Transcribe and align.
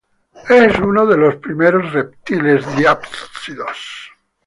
Es 0.49 0.79
uno 0.79 1.05
de 1.05 1.15
los 1.15 1.35
primeros 1.35 1.93
reptiles 1.93 2.65
diápsidos. 2.75 4.09